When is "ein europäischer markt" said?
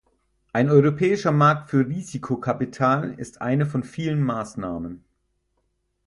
0.51-1.69